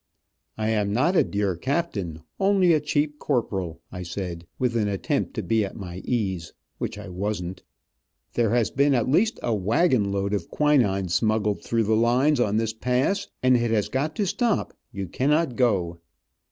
"I 0.57 0.69
am 0.69 0.91
not 0.91 1.15
a 1.15 1.23
dear 1.23 1.55
captain, 1.55 2.23
only 2.39 2.73
a 2.73 2.79
cheap 2.79 3.19
corporal," 3.19 3.81
I 3.91 4.01
said, 4.01 4.47
with 4.57 4.75
an 4.75 4.87
attempt 4.87 5.35
to 5.35 5.43
be 5.43 5.63
at 5.63 5.75
my 5.77 5.97
ease, 5.99 6.53
which 6.79 6.97
I 6.97 7.07
wasn't. 7.07 7.61
"There 8.33 8.49
has 8.49 8.71
been 8.71 8.95
at 8.95 9.07
least 9.07 9.39
a 9.43 9.53
wagon 9.53 10.11
load 10.11 10.33
of 10.33 10.49
quinine 10.49 11.09
smuggled 11.09 11.63
through 11.63 11.83
the 11.83 11.95
lines 11.95 12.39
on 12.39 12.57
this 12.57 12.73
pass, 12.73 13.27
and 13.43 13.55
it 13.55 13.69
has 13.69 13.89
got 13.89 14.15
to 14.15 14.25
stop; 14.25 14.73
you 14.91 15.05
cannot 15.07 15.55
go." 15.55 15.99